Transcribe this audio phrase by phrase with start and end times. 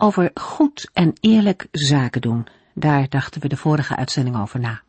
[0.00, 4.82] Over goed en eerlijk zaken doen, daar dachten we de vorige uitzending over na.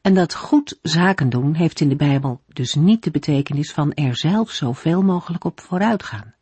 [0.00, 4.16] En dat goed zaken doen heeft in de Bijbel dus niet de betekenis van er
[4.16, 6.34] zelf zoveel mogelijk op vooruit gaan.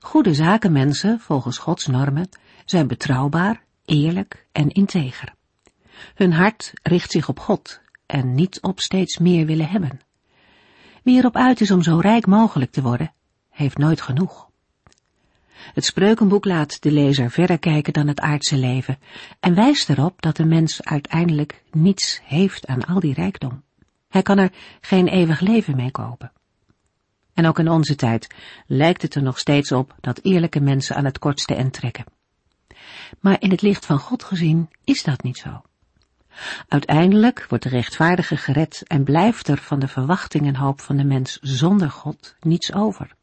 [0.00, 2.28] Goede zakenmensen, volgens Gods normen,
[2.64, 5.34] zijn betrouwbaar, eerlijk en integer.
[6.14, 10.00] Hun hart richt zich op God en niet op steeds meer willen hebben.
[11.02, 13.12] Wie erop uit is om zo rijk mogelijk te worden,
[13.48, 14.49] heeft nooit genoeg.
[15.74, 18.98] Het spreukenboek laat de lezer verder kijken dan het aardse leven
[19.40, 23.62] en wijst erop dat de mens uiteindelijk niets heeft aan al die rijkdom.
[24.08, 26.32] Hij kan er geen eeuwig leven mee kopen.
[27.34, 28.34] En ook in onze tijd
[28.66, 32.04] lijkt het er nog steeds op dat eerlijke mensen aan het kortste end trekken.
[33.20, 35.62] Maar in het licht van God gezien is dat niet zo.
[36.68, 41.04] Uiteindelijk wordt de rechtvaardige gered en blijft er van de verwachting en hoop van de
[41.04, 43.18] mens zonder God niets over.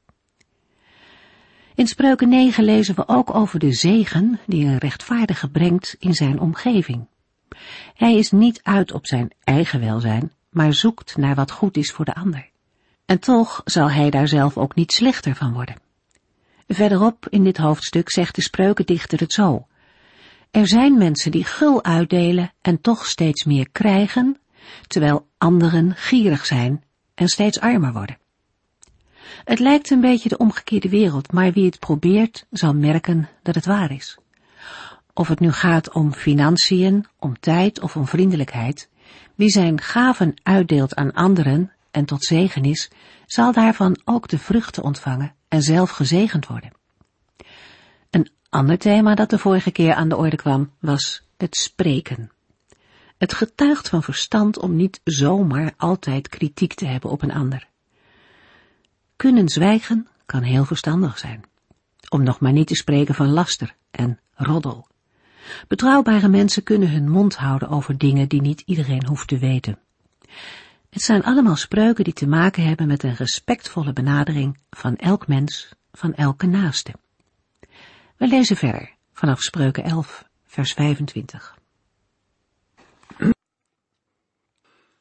[1.77, 6.39] In Spreuken 9 lezen we ook over de zegen die een rechtvaardige brengt in zijn
[6.39, 7.07] omgeving.
[7.93, 12.05] Hij is niet uit op zijn eigen welzijn, maar zoekt naar wat goed is voor
[12.05, 12.49] de ander.
[13.05, 15.75] En toch zal hij daar zelf ook niet slechter van worden.
[16.67, 19.67] Verderop in dit hoofdstuk zegt de spreukendichter het zo.
[20.51, 24.39] Er zijn mensen die gul uitdelen en toch steeds meer krijgen,
[24.87, 28.17] terwijl anderen gierig zijn en steeds armer worden.
[29.43, 33.65] Het lijkt een beetje de omgekeerde wereld, maar wie het probeert zal merken dat het
[33.65, 34.17] waar is.
[35.13, 38.89] Of het nu gaat om financiën, om tijd of om vriendelijkheid,
[39.35, 42.89] wie zijn gaven uitdeelt aan anderen en tot zegen is,
[43.25, 46.71] zal daarvan ook de vruchten ontvangen en zelf gezegend worden.
[48.09, 52.31] Een ander thema dat de vorige keer aan de orde kwam, was het spreken.
[53.17, 57.67] Het getuigt van verstand om niet zomaar altijd kritiek te hebben op een ander.
[59.17, 61.43] Kunnen zwijgen kan heel verstandig zijn.
[62.09, 64.87] Om nog maar niet te spreken van laster en roddel.
[65.67, 69.79] Betrouwbare mensen kunnen hun mond houden over dingen die niet iedereen hoeft te weten.
[70.89, 75.69] Het zijn allemaal spreuken die te maken hebben met een respectvolle benadering van elk mens,
[75.91, 76.93] van elke naaste.
[78.17, 81.56] We lezen verder vanaf spreuken 11, vers 25.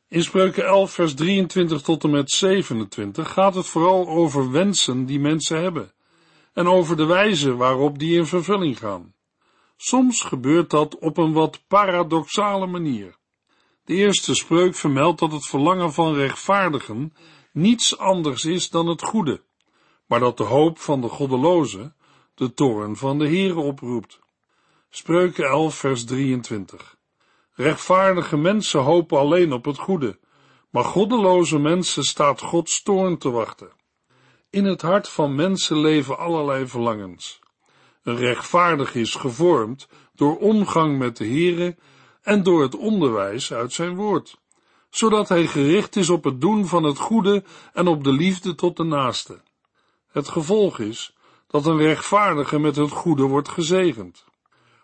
[0.09, 5.21] In Spreuken 11, vers 23 tot en met 27 gaat het vooral over wensen die
[5.21, 5.93] mensen hebben
[6.53, 9.15] en over de wijze waarop die in vervulling gaan.
[9.77, 13.17] Soms gebeurt dat op een wat paradoxale manier.
[13.85, 17.15] De eerste spreuk vermeldt dat het verlangen van rechtvaardigen
[17.53, 19.43] niets anders is dan het goede,
[20.07, 21.93] maar dat de hoop van de goddeloze
[22.35, 24.21] de toorn van de Heere oproept.
[24.91, 26.96] Spreuken 11, vers 23.
[27.59, 30.19] Rechtvaardige mensen hopen alleen op het goede,
[30.71, 33.73] maar goddeloze mensen staat Gods toorn te wachten.
[34.51, 37.41] In het hart van mensen leven allerlei verlangens.
[38.03, 41.77] Een rechtvaardig is gevormd door omgang met de Heere
[42.23, 44.41] en door het onderwijs uit zijn woord,
[44.91, 48.77] zodat hij gericht is op het doen van het goede en op de liefde tot
[48.77, 49.41] de naaste.
[50.11, 54.25] Het gevolg is dat een rechtvaardige met het goede wordt gezegend.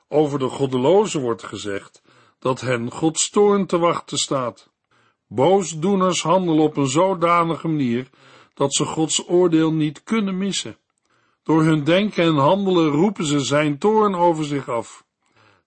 [0.08, 2.02] Over de goddeloze wordt gezegd
[2.42, 4.70] dat hen Gods toorn te wachten staat.
[5.26, 8.10] Boosdoeners handelen op een zodanige manier
[8.54, 10.76] dat ze Gods oordeel niet kunnen missen.
[11.42, 15.04] Door hun denken en handelen roepen ze zijn toorn over zich af.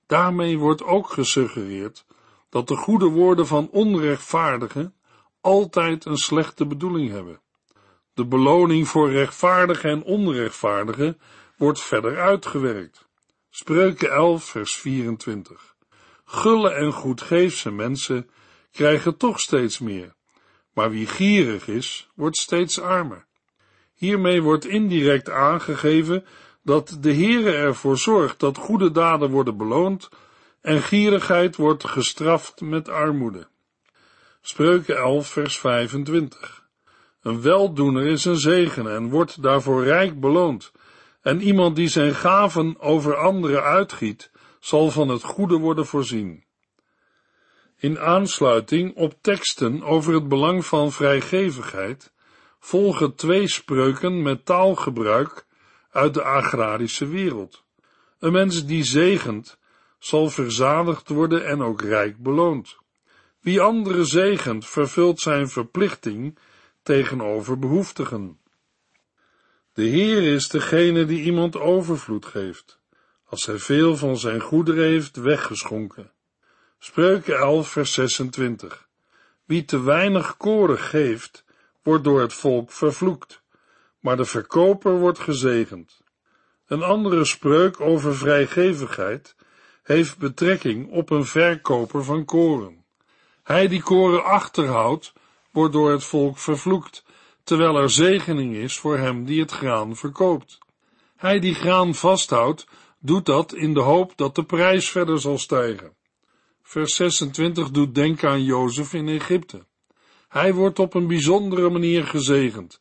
[0.05, 2.05] Daarmee wordt ook gesuggereerd
[2.49, 4.93] dat de goede woorden van onrechtvaardigen
[5.41, 7.41] altijd een slechte bedoeling hebben.
[8.13, 11.19] De beloning voor rechtvaardigen en onrechtvaardigen
[11.57, 13.07] wordt verder uitgewerkt.
[13.49, 15.74] Spreuken 11, vers 24.
[16.25, 18.29] Gulle en goedgeefse mensen
[18.71, 20.15] krijgen toch steeds meer,
[20.73, 23.25] maar wie gierig is, wordt steeds armer.
[23.93, 26.25] Hiermee wordt indirect aangegeven
[26.63, 30.09] dat de Heere ervoor zorgt dat goede daden worden beloond
[30.61, 33.47] en gierigheid wordt gestraft met armoede.
[34.41, 36.63] Spreuken 11 vers 25
[37.21, 40.71] Een weldoener is een zegen en wordt daarvoor rijk beloond,
[41.21, 44.31] en iemand die zijn gaven over anderen uitgiet,
[44.65, 46.43] zal van het goede worden voorzien.
[47.77, 52.13] In aansluiting op teksten over het belang van vrijgevigheid
[52.59, 55.45] volgen twee spreuken met taalgebruik
[55.91, 57.63] uit de agrarische wereld.
[58.19, 59.59] Een mens die zegent,
[59.99, 62.77] zal verzadigd worden en ook rijk beloond.
[63.39, 66.37] Wie anderen zegent, vervult zijn verplichting
[66.83, 68.39] tegenover behoeftigen.
[69.73, 72.79] De Heer is degene die iemand overvloed geeft,
[73.25, 76.11] als hij veel van zijn goederen heeft weggeschonken.
[76.79, 78.87] Spreuken 11 vers 26
[79.45, 81.43] Wie te weinig koren geeft,
[81.83, 83.41] wordt door het volk vervloekt,
[83.99, 86.01] maar de verkoper wordt gezegend.
[86.67, 89.35] Een andere spreuk over vrijgevigheid
[89.83, 92.85] heeft betrekking op een verkoper van koren.
[93.43, 95.13] Hij die koren achterhoudt,
[95.51, 97.03] wordt door het volk vervloekt,
[97.43, 100.57] terwijl er zegening is voor hem die het graan verkoopt.
[101.15, 102.67] Hij die graan vasthoudt,
[103.05, 105.95] doet dat in de hoop dat de prijs verder zal stijgen.
[106.61, 109.65] Vers 26 doet denken aan Jozef in Egypte.
[110.27, 112.79] Hij wordt op een bijzondere manier gezegend.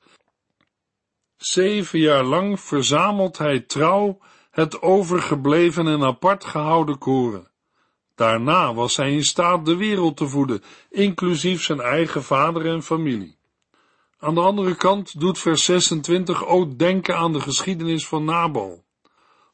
[1.37, 4.19] Zeven jaar lang verzamelt hij trouw
[4.51, 7.51] het overgebleven en apart gehouden koren.
[8.15, 13.39] Daarna was hij in staat de wereld te voeden, inclusief zijn eigen vader en familie.
[14.19, 18.84] Aan de andere kant doet vers 26 ook denken aan de geschiedenis van Nabal.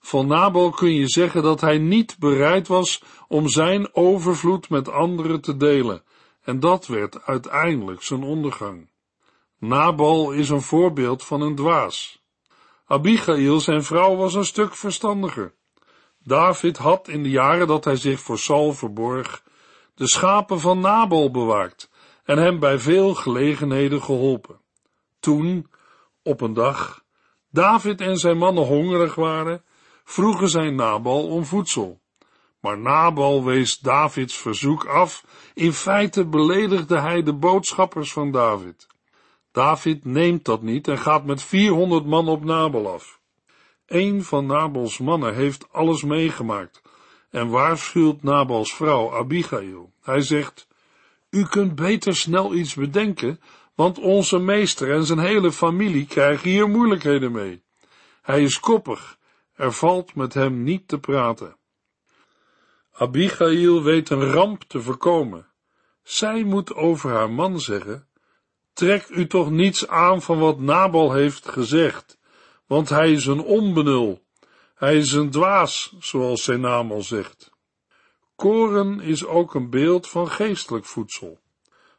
[0.00, 5.40] Van Nabal kun je zeggen dat hij niet bereid was om zijn overvloed met anderen
[5.40, 6.02] te delen,
[6.42, 8.90] en dat werd uiteindelijk zijn ondergang.
[9.58, 12.22] Nabal is een voorbeeld van een dwaas.
[12.86, 15.54] Abigail, zijn vrouw, was een stuk verstandiger.
[16.22, 19.42] David had in de jaren dat hij zich voor Saul verborg,
[19.94, 21.90] de schapen van Nabal bewaakt
[22.24, 24.60] en hem bij veel gelegenheden geholpen.
[25.20, 25.70] Toen,
[26.22, 27.04] op een dag,
[27.50, 29.64] David en zijn mannen hongerig waren,
[30.10, 32.00] vroegen zij Nabal om voedsel.
[32.60, 35.24] Maar Nabal wees Davids verzoek af.
[35.54, 38.86] In feite beledigde hij de boodschappers van David.
[39.52, 43.20] David neemt dat niet en gaat met 400 man op Nabal af.
[43.86, 46.82] Een van Nabals mannen heeft alles meegemaakt
[47.30, 49.92] en waarschuwt Nabals vrouw Abigail.
[50.02, 50.68] Hij zegt,
[51.30, 53.40] u kunt beter snel iets bedenken,
[53.74, 57.62] want onze meester en zijn hele familie krijgen hier moeilijkheden mee.
[58.22, 59.18] Hij is koppig,
[59.60, 61.56] er valt met hem niet te praten.
[62.92, 65.46] Abigail weet een ramp te voorkomen.
[66.02, 68.08] Zij moet over haar man zeggen,
[68.72, 72.18] trek u toch niets aan van wat Nabal heeft gezegd,
[72.66, 74.22] want hij is een onbenul,
[74.74, 77.50] hij is een dwaas, zoals zijn naam al zegt.
[78.36, 81.40] Koren is ook een beeld van geestelijk voedsel.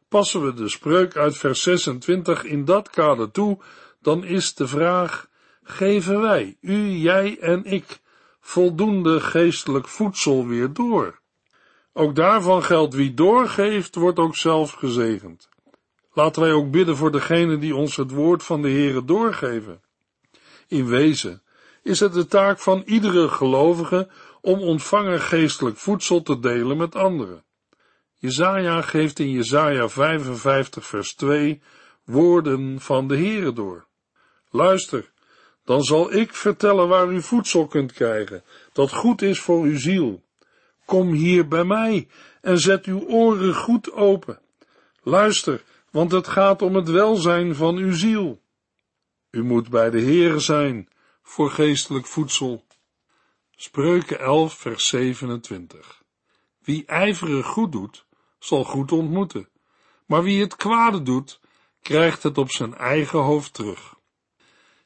[0.07, 3.59] Passen we de spreuk uit vers 26 in dat kader toe,
[3.99, 5.29] dan is de vraag,
[5.71, 7.99] geven wij, u, jij en ik,
[8.39, 11.19] voldoende geestelijk voedsel weer door?
[11.93, 15.49] Ook daarvan geldt wie doorgeeft, wordt ook zelf gezegend.
[16.13, 19.81] Laten wij ook bidden voor degene die ons het woord van de Heere doorgeven.
[20.67, 21.41] In wezen
[21.83, 24.09] is het de taak van iedere gelovige
[24.41, 27.43] om ontvangen geestelijk voedsel te delen met anderen.
[28.17, 31.61] Jezaja geeft in Jezaja 55 vers 2
[32.03, 33.85] woorden van de Heere door.
[34.49, 35.10] Luister,
[35.63, 38.43] dan zal ik vertellen waar u voedsel kunt krijgen,
[38.73, 40.23] dat goed is voor uw ziel.
[40.85, 42.07] Kom hier bij mij
[42.41, 44.39] en zet uw oren goed open.
[45.03, 48.41] Luister, want het gaat om het welzijn van uw ziel.
[49.29, 50.89] U moet bij de Heere zijn
[51.23, 52.65] voor geestelijk voedsel.
[53.55, 56.03] Spreuken 11 vers 27
[56.63, 58.05] Wie ijverig goed doet,
[58.39, 59.49] zal goed ontmoeten,
[60.05, 61.39] maar wie het kwade doet,
[61.81, 63.99] krijgt het op zijn eigen hoofd terug.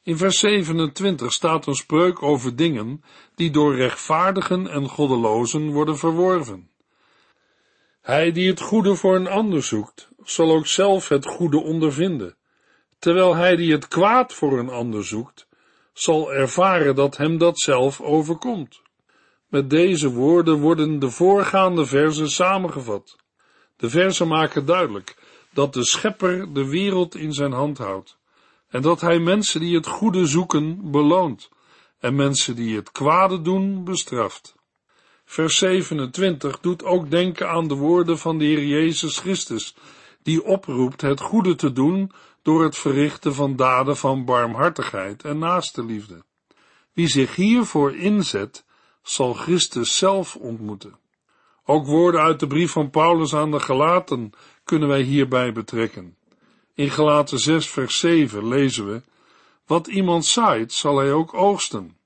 [0.06, 3.04] In vers 27 staat een spreuk over dingen
[3.36, 6.70] die door rechtvaardigen en goddelozen worden verworven.
[8.02, 12.36] Hij die het goede voor een ander zoekt, zal ook zelf het goede ondervinden,
[13.00, 15.48] terwijl hij die het kwaad voor een ander zoekt,
[15.94, 18.82] zal ervaren dat hem dat zelf overkomt.
[19.48, 23.16] Met deze woorden worden de voorgaande verzen samengevat.
[23.78, 25.18] De verzen maken duidelijk
[25.54, 28.18] dat de schepper de wereld in zijn hand houdt
[28.75, 31.50] en dat hij mensen die het goede zoeken beloont
[32.00, 34.55] en mensen die het kwade doen bestraft.
[35.25, 39.75] Vers 27 doet ook denken aan de woorden van de Heer Jezus Christus,
[40.24, 45.86] die oproept het goede te doen door het verrichten van daden van barmhartigheid en naaste
[46.94, 48.65] Wie zich hiervoor inzet,
[49.01, 51.00] zal Christus zelf ontmoeten.
[51.65, 54.32] Ook woorden uit de brief van Paulus aan de Galaten
[54.63, 56.17] kunnen wij hierbij betrekken.
[56.75, 59.01] In Galaten 6 vers 7 lezen we,
[59.65, 61.98] wat iemand zaait, zal hij ook oogsten.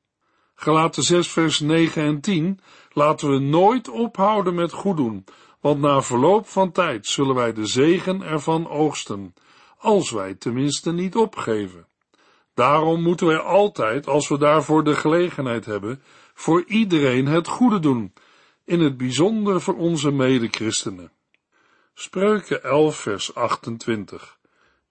[0.56, 2.60] Galaten 6 vers 9 en 10
[2.94, 5.26] laten we nooit ophouden met goed doen,
[5.60, 9.34] want na verloop van tijd zullen wij de zegen ervan oogsten,
[9.78, 11.88] als wij tenminste niet opgeven.
[12.54, 16.02] Daarom moeten wij altijd, als we daarvoor de gelegenheid hebben,
[16.34, 18.14] voor iedereen het goede doen,
[18.66, 21.12] in het bijzonder voor onze medechristenen.
[21.94, 24.39] Spreuken 11 vers 28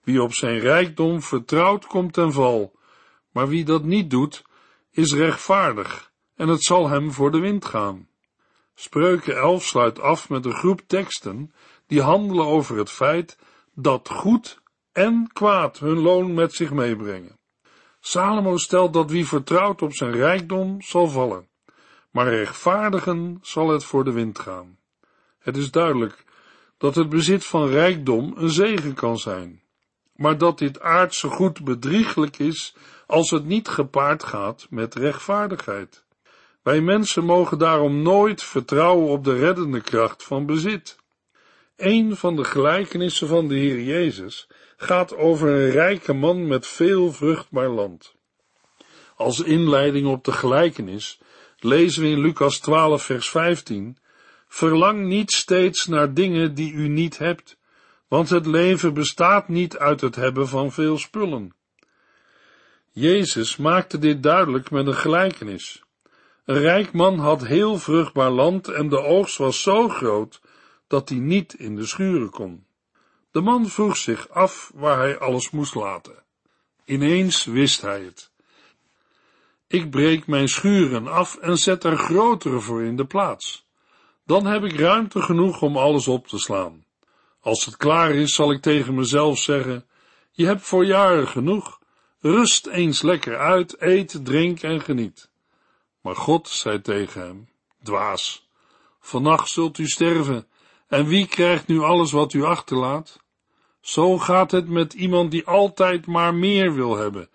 [0.08, 2.78] Wie op zijn rijkdom vertrouwt komt ten val,
[3.32, 4.44] maar wie dat niet doet,
[4.90, 8.08] is rechtvaardig en het zal hem voor de wind gaan.
[8.74, 11.54] Spreuken 11 sluit af met een groep teksten
[11.86, 13.38] die handelen over het feit
[13.74, 14.60] dat goed
[14.92, 17.38] en kwaad hun loon met zich meebrengen.
[18.00, 21.48] Salomo stelt dat wie vertrouwt op zijn rijkdom zal vallen,
[22.10, 24.78] maar rechtvaardigen zal het voor de wind gaan.
[25.38, 26.24] Het is duidelijk
[26.78, 29.66] dat het bezit van rijkdom een zegen kan zijn,
[30.18, 32.74] maar dat dit aardse goed bedrieglijk is
[33.06, 36.04] als het niet gepaard gaat met rechtvaardigheid.
[36.62, 40.96] Wij mensen mogen daarom nooit vertrouwen op de reddende kracht van bezit.
[41.76, 47.12] Een van de gelijkenissen van de Heer Jezus gaat over een rijke man met veel
[47.12, 48.14] vruchtbaar land.
[49.16, 51.20] Als inleiding op de gelijkenis
[51.58, 53.98] lezen we in Lucas 12 vers 15
[54.48, 57.57] Verlang niet steeds naar dingen die u niet hebt,
[58.08, 61.54] want het leven bestaat niet uit het hebben van veel spullen.
[62.90, 65.82] Jezus maakte dit duidelijk met een gelijkenis.
[66.44, 70.40] Een rijk man had heel vruchtbaar land en de oogst was zo groot
[70.86, 72.66] dat hij niet in de schuren kon.
[73.30, 76.22] De man vroeg zich af waar hij alles moest laten.
[76.84, 78.30] Ineens wist hij het.
[79.66, 83.66] Ik breek mijn schuren af en zet er grotere voor in de plaats.
[84.24, 86.84] Dan heb ik ruimte genoeg om alles op te slaan.
[87.48, 89.86] Als het klaar is, zal ik tegen mezelf zeggen:
[90.32, 91.78] Je hebt voor jaren genoeg.
[92.20, 95.30] Rust eens lekker uit, eet, drink en geniet.
[96.00, 97.48] Maar God zei tegen hem:
[97.82, 98.48] Dwaas,
[99.00, 100.46] vannacht zult u sterven,
[100.88, 103.20] en wie krijgt nu alles wat u achterlaat?
[103.80, 107.28] Zo gaat het met iemand die altijd maar meer wil hebben,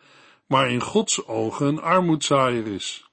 [0.47, 3.09] maar in Gods ogen een armoedzaaier is.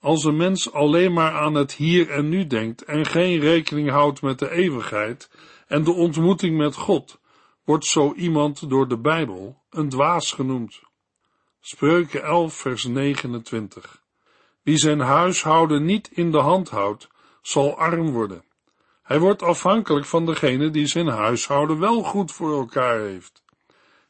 [0.00, 4.22] Als een mens alleen maar aan het hier en nu denkt en geen rekening houdt
[4.22, 5.28] met de eeuwigheid
[5.68, 7.20] en de ontmoeting met God,
[7.64, 10.80] wordt zo iemand door de Bijbel een dwaas genoemd.
[11.60, 14.02] Spreuken 11 vers 29
[14.62, 17.08] Wie zijn huishouden niet in de hand houdt,
[17.42, 18.44] zal arm worden.
[19.02, 23.42] Hij wordt afhankelijk van degene die zijn huishouden wel goed voor elkaar heeft.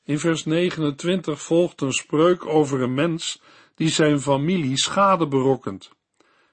[0.05, 3.43] In vers 29 volgt een spreuk over een mens
[3.75, 5.91] die zijn familie schade berokkent.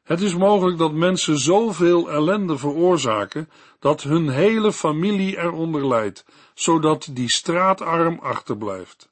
[0.06, 7.10] Het is mogelijk dat mensen zoveel ellende veroorzaken dat hun hele familie eronder lijdt, zodat
[7.12, 9.10] die straatarm achterblijft.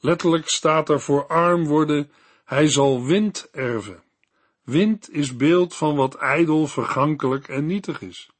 [0.00, 2.10] Letterlijk staat er voor arm worden,
[2.44, 4.02] hij zal wind erven.
[4.62, 8.30] Wind is beeld van wat ijdel, vergankelijk en nietig is.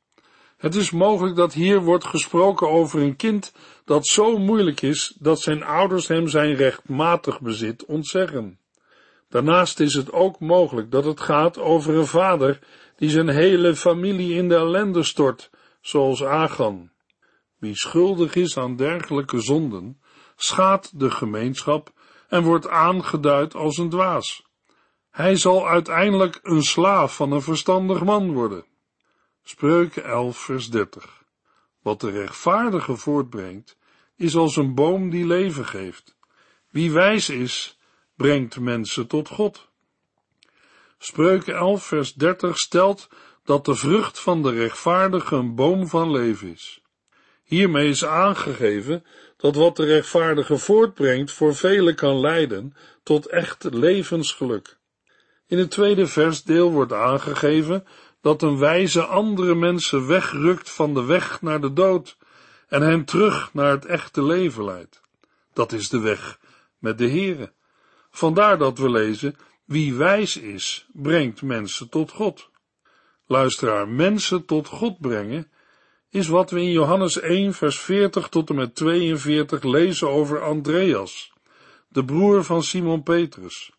[0.57, 3.53] Het is mogelijk dat hier wordt gesproken over een kind
[3.85, 8.59] dat zo moeilijk is dat zijn ouders hem zijn rechtmatig bezit ontzeggen.
[9.35, 12.59] Daarnaast is het ook mogelijk dat het gaat over een vader
[12.97, 15.50] die zijn hele familie in de ellende stort,
[15.81, 16.91] zoals Agan.
[17.59, 20.00] Wie schuldig is aan dergelijke zonden,
[20.37, 21.93] schaadt de gemeenschap
[22.29, 24.47] en wordt aangeduid als een dwaas.
[25.11, 28.64] Hij zal uiteindelijk een slaaf van een verstandig man worden.
[29.43, 31.25] Spreuken 11 vers 30
[31.83, 33.79] Wat de rechtvaardige voortbrengt,
[34.17, 36.17] is als een boom die leven geeft.
[36.71, 37.79] Wie wijs is,
[38.16, 39.68] brengt mensen tot God.
[40.99, 43.09] Spreuken 11 vers 30 stelt
[43.44, 46.83] dat de vrucht van de rechtvaardige een boom van leven is.
[47.44, 49.04] Hiermee is aangegeven
[49.37, 54.78] dat wat de rechtvaardige voortbrengt voor velen kan leiden tot echt levensgeluk.
[55.47, 57.87] In het tweede versdeel wordt aangegeven
[58.21, 62.16] dat een wijze andere mensen wegrukt van de weg naar de dood
[62.68, 65.00] en hen terug naar het echte leven leidt.
[65.52, 66.38] Dat is de weg
[66.78, 67.52] met de Here.
[68.14, 72.50] Vandaar dat we lezen, wie wijs is, brengt mensen tot God.
[73.26, 75.50] Luisteraar, mensen tot God brengen,
[76.11, 81.33] is wat we in Johannes 1 vers 40 tot en met 42 lezen over Andreas,
[81.88, 83.73] de broer van Simon Petrus.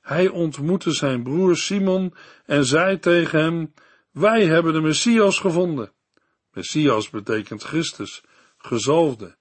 [0.00, 2.14] Hij ontmoette zijn broer Simon
[2.46, 3.74] en zei tegen hem,
[4.10, 5.92] wij hebben de Messias gevonden.
[6.52, 8.22] Messias betekent Christus,
[8.56, 9.36] gezalfde.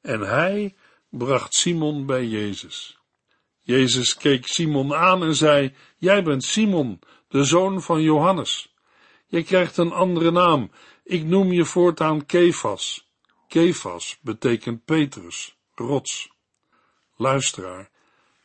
[0.00, 0.74] En hij
[1.08, 2.99] bracht Simon bij Jezus.
[3.70, 6.98] Jezus keek Simon aan en zei, jij bent Simon,
[7.28, 8.74] de zoon van Johannes.
[9.26, 10.70] Je krijgt een andere naam.
[11.04, 13.08] Ik noem je voortaan Kefas.
[13.48, 16.30] Kefas betekent Petrus, rots.
[17.16, 17.90] Luisteraar,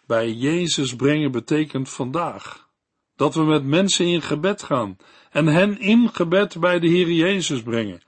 [0.08, 2.70] bij Jezus brengen betekent vandaag
[3.16, 4.98] dat we met mensen in gebed gaan
[5.32, 8.02] en hen in gebed bij de Heer Jezus brengen.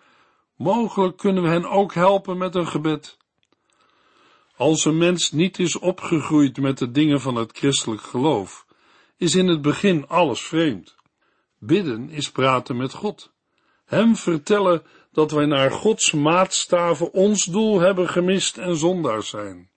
[0.56, 3.18] Mogelijk kunnen we hen ook helpen met een gebed.
[4.58, 8.66] Als een mens niet is opgegroeid met de dingen van het christelijk geloof,
[9.18, 10.96] is in het begin alles vreemd.
[11.60, 13.32] Bidden is praten met God.
[13.86, 19.70] Hem vertellen dat wij naar Gods maatstaven ons doel hebben gemist en zondaars zijn.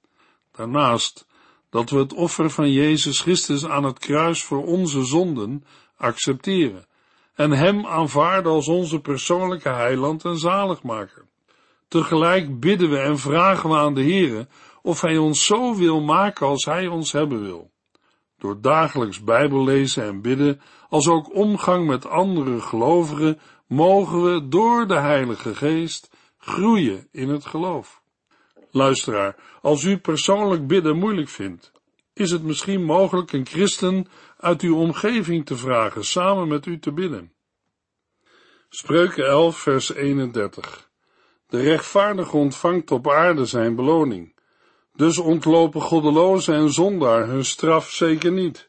[0.53, 1.27] Daarnaast
[1.71, 5.65] dat we het offer van Jezus Christus aan het kruis voor onze zonden
[5.97, 6.87] accepteren
[7.35, 11.29] en Hem aanvaarden als onze persoonlijke heiland en zaligmaker.
[11.89, 14.49] Tegelijk bidden we en vragen we aan de Heere
[14.83, 17.71] of Hij ons zo wil maken als Hij ons hebben wil.
[18.39, 24.99] Door dagelijks Bijbellezen en bidden, als ook omgang met andere gelovigen, mogen we door de
[24.99, 28.03] Heilige Geest groeien in het geloof.
[28.71, 31.73] Luisteraar, als u persoonlijk bidden moeilijk vindt,
[32.13, 34.07] is het misschien mogelijk een christen
[34.37, 37.33] uit uw omgeving te vragen samen met u te bidden.
[38.69, 40.91] Spreuken 11, vers 31.
[41.47, 44.35] De rechtvaardige ontvangt op aarde zijn beloning.
[45.01, 48.69] Dus ontlopen goddelozen en zondaar hun straf zeker niet.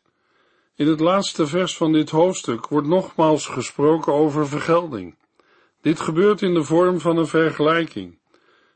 [0.75, 5.15] In het laatste vers van dit hoofdstuk wordt nogmaals gesproken over vergelding.
[5.81, 8.19] Dit gebeurt in de vorm van een vergelijking.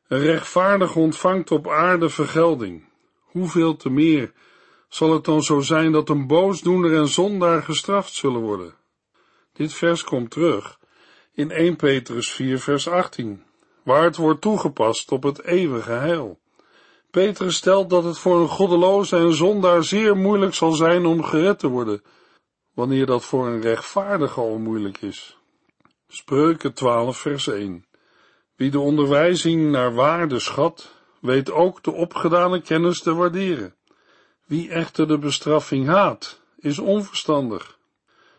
[0.07, 2.89] Een rechtvaardig ontvangt op aarde vergelding.
[3.19, 4.33] Hoeveel te meer
[4.89, 8.75] zal het dan zo zijn dat een boosdoener en zondaar gestraft zullen worden?
[9.53, 10.79] Dit vers komt terug
[11.33, 13.43] in 1 Petrus 4 vers 18,
[13.83, 16.39] waar het wordt toegepast op het eeuwige heil.
[17.15, 21.59] Petrus stelt dat het voor een goddeloze en zondaar zeer moeilijk zal zijn om gered
[21.59, 22.03] te worden,
[22.73, 25.37] wanneer dat voor een rechtvaardige al moeilijk is.
[26.07, 27.85] Spreuken 12 vers 1
[28.55, 33.75] Wie de onderwijzing naar waarde schat, weet ook de opgedane kennis te waarderen.
[34.45, 37.77] Wie echter de bestraffing haat, is onverstandig.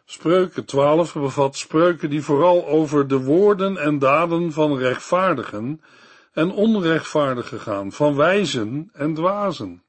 [0.04, 5.80] Spreuken 12 bevat spreuken die vooral over de woorden en daden van rechtvaardigen
[6.36, 9.82] en onrechtvaardigen gaan, van wijzen en dwazen.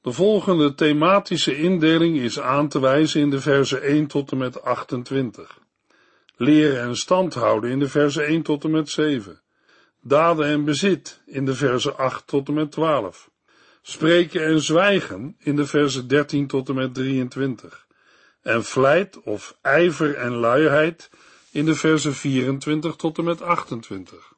[0.00, 4.62] De volgende thematische indeling is aan te wijzen in de verse 1 tot en met
[4.62, 5.58] 28.
[6.36, 9.40] Leren en stand houden in de verse 1 tot en met 7.
[10.00, 13.30] Daden en bezit in de verse 8 tot en met 12.
[13.82, 17.86] Spreken en zwijgen in de verse 13 tot en met 23.
[18.42, 21.10] En vlijt of ijver en luiheid
[21.50, 24.36] in de verse 24 tot en met 28.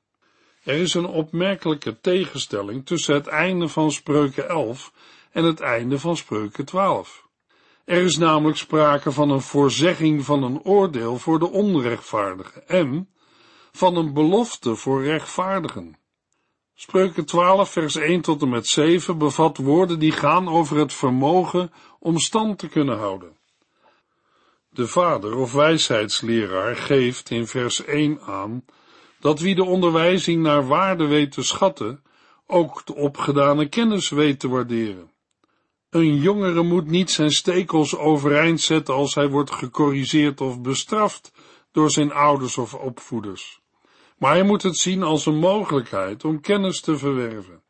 [0.62, 4.92] Er is een opmerkelijke tegenstelling tussen het einde van Spreuken 11
[5.32, 7.28] en het einde van Spreuken 12.
[7.84, 13.08] Er is namelijk sprake van een voorzegging van een oordeel voor de onrechtvaardigen en
[13.72, 15.98] van een belofte voor rechtvaardigen.
[16.74, 21.72] Spreuken 12 vers 1 tot en met 7 bevat woorden die gaan over het vermogen
[21.98, 23.36] om stand te kunnen houden.
[24.70, 28.64] De vader of wijsheidsleraar geeft in vers 1 aan
[29.20, 32.02] dat wie de onderwijzing naar waarde weet te schatten,
[32.46, 35.10] ook de opgedane kennis weet te waarderen.
[35.90, 41.32] Een jongere moet niet zijn stekels overeind zetten als hij wordt gecorrigeerd of bestraft
[41.72, 43.60] door zijn ouders of opvoeders.
[44.18, 47.62] Maar hij moet het zien als een mogelijkheid om kennis te verwerven.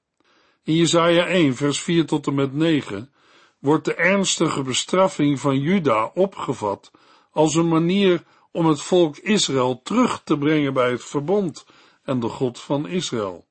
[0.65, 3.13] In Jesaja 1 vers 4 tot en met 9
[3.59, 6.91] wordt de ernstige bestraffing van Juda opgevat
[7.31, 11.67] als een manier om het volk Israël terug te brengen bij het verbond
[12.03, 13.47] en de God van Israël.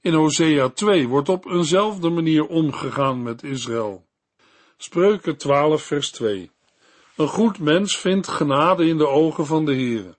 [0.00, 4.06] In Hosea 2 wordt op eenzelfde manier omgegaan met Israël.
[4.76, 6.50] Spreuken 12 vers 2
[7.16, 10.16] Een goed mens vindt genade in de ogen van de Heere,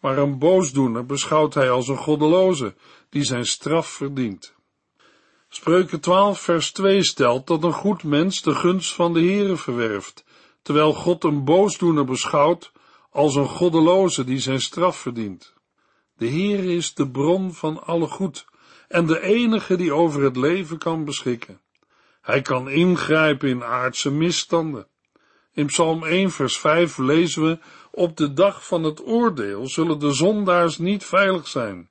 [0.00, 2.74] maar een boosdoener beschouwt hij als een goddeloze,
[3.08, 4.54] die zijn straf verdient.
[5.48, 10.24] Spreuken 12 vers 2 stelt dat een goed mens de gunst van de Heere verwerft,
[10.62, 12.72] terwijl God een boosdoener beschouwt
[13.10, 15.54] als een goddeloze die zijn straf verdient.
[16.16, 18.44] De Heer is de bron van alle goed
[18.88, 21.60] en de enige die over het leven kan beschikken.
[22.20, 24.86] Hij kan ingrijpen in aardse misstanden.
[25.52, 27.58] In Psalm 1 vers 5 lezen we,
[27.90, 31.90] op de dag van het oordeel zullen de zondaars niet veilig zijn.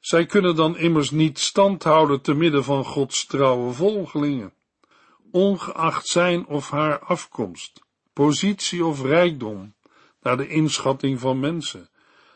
[0.00, 4.52] Zij kunnen dan immers niet stand houden te midden van Gods trouwe volgelingen,
[5.30, 7.80] ongeacht zijn of haar afkomst,
[8.12, 9.74] positie of rijkdom,
[10.22, 11.88] naar de inschatting van mensen,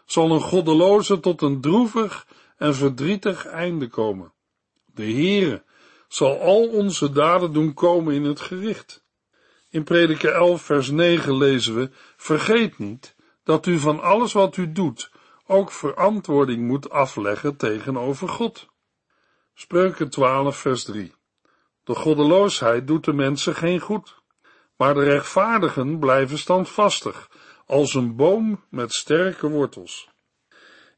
[0.04, 4.32] zal een goddeloze tot een droevig en verdrietig einde komen.
[4.86, 5.64] De Heere
[6.08, 9.04] zal al onze daden doen komen in het gericht.
[9.70, 14.72] In Prediker 11 vers 9 lezen we, vergeet niet dat u van alles wat u
[14.72, 15.10] doet
[15.46, 18.68] ook verantwoording moet afleggen tegenover God.
[19.54, 21.14] Spreuken 12 vers 3
[21.84, 24.22] De goddeloosheid doet de mensen geen goed,
[24.76, 27.30] maar de rechtvaardigen blijven standvastig
[27.66, 30.08] als een boom met sterke wortels.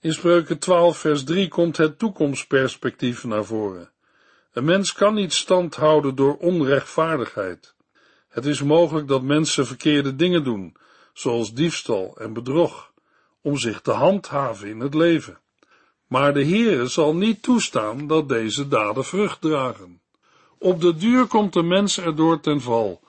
[0.00, 3.90] In Spreuken 12 vers 3 komt het toekomstperspectief naar voren.
[4.52, 7.74] Een mens kan niet stand houden door onrechtvaardigheid.
[8.28, 10.76] Het is mogelijk dat mensen verkeerde dingen doen,
[11.12, 12.92] zoals diefstal en bedrog,
[13.42, 15.38] om zich te handhaven in het leven.
[16.06, 20.00] Maar de Heere zal niet toestaan dat deze daden vrucht dragen.
[20.58, 23.05] Op de duur komt de mens erdoor ten val.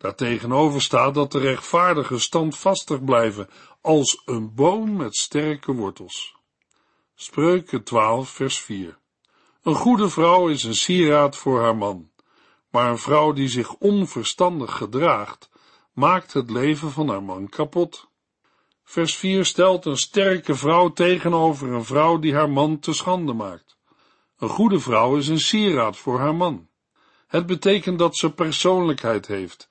[0.00, 3.48] Daartegenover staat dat de rechtvaardigen standvastig blijven
[3.80, 6.36] als een boom met sterke wortels.
[7.14, 8.98] Spreuken 12 vers 4
[9.62, 12.10] Een goede vrouw is een sieraad voor haar man,
[12.70, 15.50] maar een vrouw die zich onverstandig gedraagt,
[15.92, 18.08] maakt het leven van haar man kapot.
[18.84, 23.78] Vers 4 stelt een sterke vrouw tegenover een vrouw die haar man te schande maakt.
[24.38, 26.68] Een goede vrouw is een sieraad voor haar man.
[27.26, 29.68] Het betekent dat ze persoonlijkheid heeft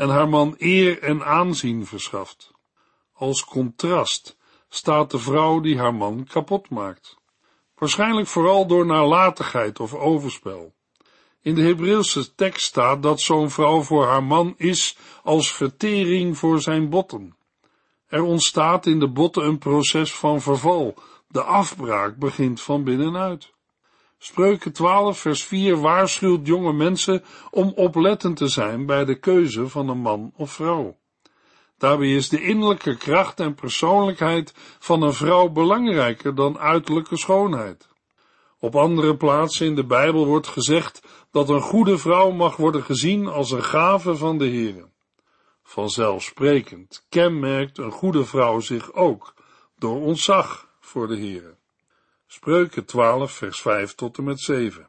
[0.00, 2.50] en haar man eer en aanzien verschaft.
[3.12, 4.36] Als contrast
[4.68, 7.18] staat de vrouw die haar man kapot maakt.
[7.74, 10.74] Waarschijnlijk vooral door nalatigheid of overspel.
[11.40, 16.60] In de Hebreeuwse tekst staat dat zo'n vrouw voor haar man is als vertering voor
[16.60, 17.36] zijn botten.
[18.06, 20.94] Er ontstaat in de botten een proces van verval.
[21.28, 23.52] De afbraak begint van binnenuit.
[24.22, 29.88] Spreuken 12 vers 4 waarschuwt jonge mensen om oplettend te zijn bij de keuze van
[29.88, 30.98] een man of vrouw.
[31.78, 37.88] Daarbij is de innerlijke kracht en persoonlijkheid van een vrouw belangrijker dan uiterlijke schoonheid.
[38.58, 43.26] Op andere plaatsen in de Bijbel wordt gezegd dat een goede vrouw mag worden gezien
[43.26, 44.88] als een gave van de Heer.
[45.62, 49.34] Vanzelfsprekend kenmerkt een goede vrouw zich ook
[49.78, 51.58] door ontzag voor de Heer.
[52.32, 54.88] Spreuken 12 vers 5 tot en met 7.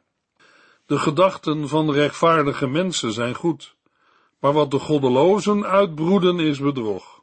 [0.86, 3.74] De gedachten van rechtvaardige mensen zijn goed,
[4.38, 7.22] maar wat de goddelozen uitbroeden is bedrog.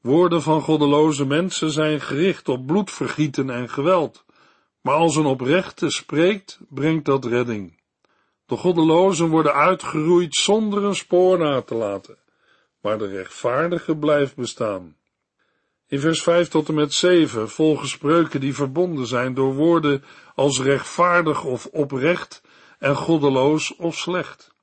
[0.00, 4.24] Woorden van goddeloze mensen zijn gericht op bloedvergieten en geweld,
[4.80, 7.80] maar als een oprechte spreekt, brengt dat redding.
[8.46, 12.18] De goddelozen worden uitgeroeid zonder een spoor na te laten,
[12.80, 14.96] maar de rechtvaardige blijft bestaan.
[15.94, 20.04] In vers 5 tot en met 7 volgen spreuken die verbonden zijn door woorden
[20.34, 22.42] als rechtvaardig of oprecht
[22.78, 24.54] en goddeloos of slecht.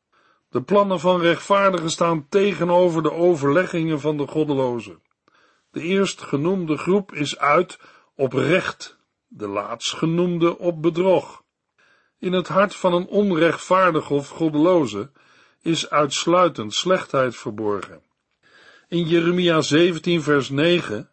[0.49, 5.01] De plannen van rechtvaardigen staan tegenover de overleggingen van de goddelozen.
[5.71, 7.79] De eerstgenoemde groep is uit
[8.15, 11.43] op recht, de laatstgenoemde op bedrog.
[12.19, 15.11] In het hart van een onrechtvaardige of goddeloze
[15.61, 18.01] is uitsluitend slechtheid verborgen.
[18.87, 21.10] In Jeremia 17 vers 9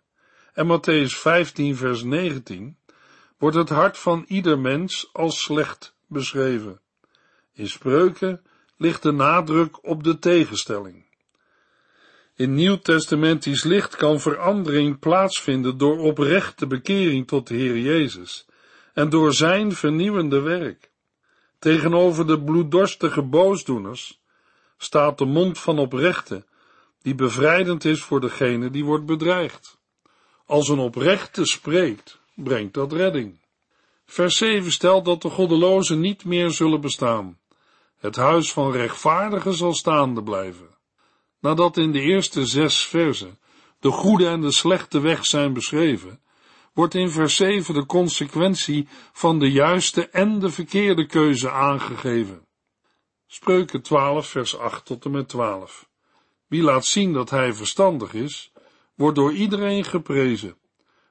[0.58, 2.76] en Matthäus 15 vers 19
[3.38, 6.80] wordt het hart van ieder mens als slecht beschreven.
[7.52, 8.42] In spreuken
[8.76, 11.06] ligt de nadruk op de tegenstelling.
[12.34, 18.46] In nieuwtestamentisch licht kan verandering plaatsvinden door oprechte bekering tot de Heer Jezus
[18.94, 20.90] en door zijn vernieuwende werk.
[21.58, 24.20] Tegenover de bloeddorstige boosdoeners
[24.76, 26.44] staat de mond van oprechte,
[27.02, 29.77] die bevrijdend is voor degene die wordt bedreigd.
[30.48, 33.38] Als een oprechte spreekt, brengt dat redding.
[34.06, 37.38] Vers 7 stelt dat de goddelozen niet meer zullen bestaan.
[37.98, 40.68] Het huis van rechtvaardigen zal staande blijven.
[41.40, 43.38] Nadat in de eerste zes versen
[43.80, 46.20] de goede en de slechte weg zijn beschreven,
[46.72, 52.46] wordt in vers 7 de consequentie van de juiste en de verkeerde keuze aangegeven.
[53.26, 55.88] Spreuken 12 vers 8 tot en met 12.
[56.46, 58.52] Wie laat zien dat hij verstandig is,
[58.98, 60.56] wordt door iedereen geprezen,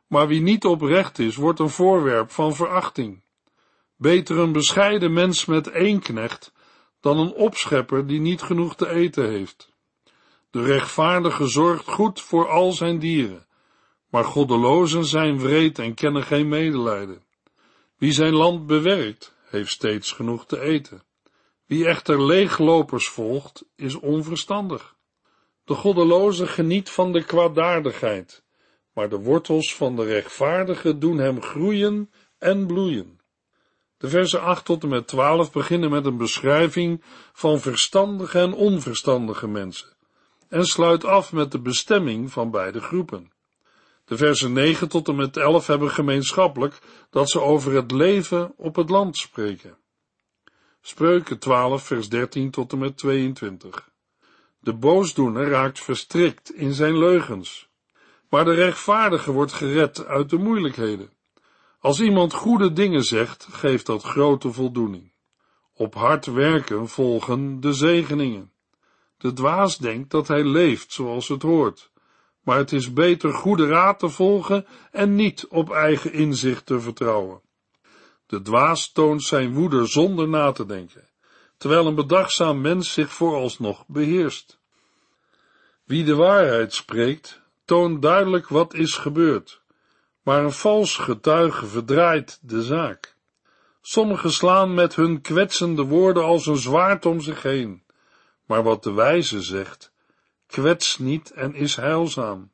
[0.08, 3.23] maar wie niet oprecht is, wordt een voorwerp van verachting.
[3.95, 6.54] Beter een bescheiden mens met één knecht
[7.00, 9.73] dan een opschepper die niet genoeg te eten heeft.
[10.50, 13.47] De rechtvaardige zorgt goed voor al zijn dieren,
[14.10, 17.23] maar goddelozen zijn wreed en kennen geen medelijden.
[17.97, 21.04] Wie zijn land bewerkt, heeft steeds genoeg te eten.
[21.65, 24.96] Wie echter leeglopers volgt, is onverstandig.
[25.67, 28.43] De goddeloze geniet van de kwaadaardigheid,
[28.93, 33.19] maar de wortels van de rechtvaardige doen hem groeien en bloeien.
[33.97, 37.03] De versen 8 tot en met 12 beginnen met een beschrijving
[37.34, 39.95] van verstandige en onverstandige mensen
[40.49, 43.32] en sluit af met de bestemming van beide groepen.
[44.06, 48.75] De versen 9 tot en met 11 hebben gemeenschappelijk dat ze over het leven op
[48.75, 49.77] het land spreken.
[50.82, 53.95] Spreuken 12 vers 13 tot en met 22.
[54.67, 57.69] De boosdoener raakt verstrikt in zijn leugens,
[58.30, 61.10] maar de rechtvaardige wordt gered uit de moeilijkheden.
[61.80, 65.12] Als iemand goede dingen zegt, geeft dat grote voldoening.
[65.73, 68.51] Op hard werken volgen de zegeningen.
[69.17, 71.91] De dwaas denkt dat hij leeft zoals het hoort,
[72.41, 77.41] maar het is beter goede raad te volgen en niet op eigen inzicht te vertrouwen.
[78.25, 81.10] De dwaas toont zijn woede zonder na te denken,
[81.58, 84.56] terwijl een bedachtzaam mens zich vooralsnog beheerst.
[85.88, 89.62] Wie de waarheid spreekt, toont duidelijk wat is gebeurd,
[90.21, 93.15] maar een vals getuige verdraait de zaak.
[93.82, 97.84] Sommigen slaan met hun kwetsende woorden als een zwaard om zich heen,
[98.45, 99.91] maar wat de wijze zegt,
[100.47, 102.52] kwets niet en is heilzaam.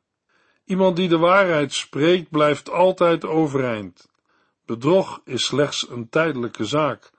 [0.64, 4.08] Iemand die de waarheid spreekt, blijft altijd overeind.
[4.66, 7.10] Bedrog is slechts een tijdelijke zaak,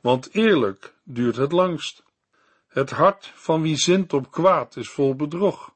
[0.00, 2.02] want eerlijk duurt het langst.
[2.78, 5.74] Het hart van wie zint op kwaad is vol bedrog,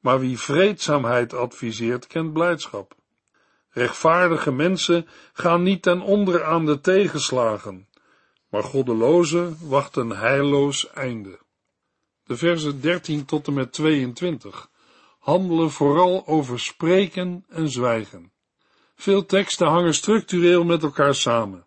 [0.00, 2.94] maar wie vreedzaamheid adviseert, kent blijdschap.
[3.70, 7.88] Rechtvaardige mensen gaan niet ten onder aan de tegenslagen,
[8.50, 11.38] maar goddelozen wachten heilloos einde.
[12.24, 14.70] De versen 13 tot en met 22
[15.18, 18.32] handelen vooral over spreken en zwijgen.
[18.94, 21.66] Veel teksten hangen structureel met elkaar samen.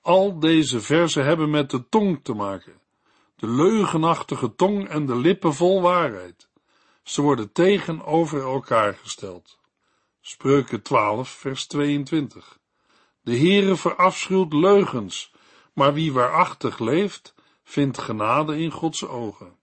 [0.00, 2.82] Al deze versen hebben met de tong te maken.
[3.36, 6.48] De leugenachtige tong en de lippen vol waarheid.
[7.02, 9.58] Ze worden tegenover elkaar gesteld.
[10.20, 12.58] Spreuken 12, vers 22.
[13.20, 15.32] De Heere verafschuwt leugens,
[15.72, 19.56] maar wie waarachtig leeft, vindt genade in Gods ogen.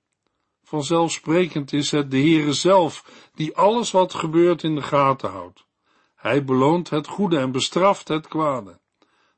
[0.63, 5.65] Vanzelfsprekend is het de Heere zelf die alles wat gebeurt in de gaten houdt.
[6.15, 8.80] Hij beloont het goede en bestraft het kwade.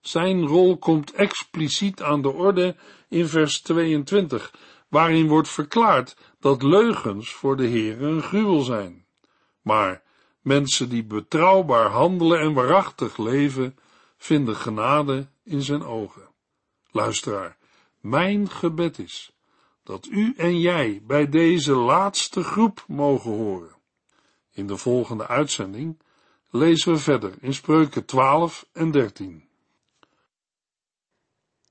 [0.03, 2.75] Zijn rol komt expliciet aan de orde
[3.09, 4.53] in vers 22,
[4.87, 9.05] waarin wordt verklaard dat leugens voor de Heere een gruwel zijn.
[9.61, 10.03] Maar
[10.41, 13.77] mensen die betrouwbaar handelen en waarachtig leven,
[14.17, 16.29] vinden genade in zijn ogen.
[16.91, 17.57] Luisteraar,
[17.99, 19.35] mijn gebed is
[19.83, 23.75] dat u en jij bij deze laatste groep mogen horen.
[24.51, 26.01] In de volgende uitzending
[26.49, 29.42] lezen we verder in Spreuken 12 en 13.